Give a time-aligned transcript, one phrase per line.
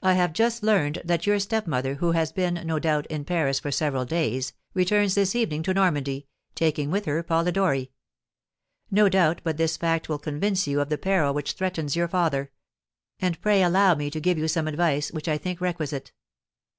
[0.00, 3.70] I have just learned that your stepmother, who has been, no doubt, in Paris for
[3.70, 7.90] several days, returns this evening to Normandy, taking with her Polidori.
[8.90, 12.50] No doubt but this fact will convince you of the peril which threatens your father;
[13.20, 16.12] and pray allow me to give you some advice, which I think requisite.